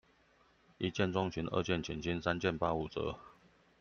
[0.79, 3.19] 一見鍾情，二見傾心，三件八五折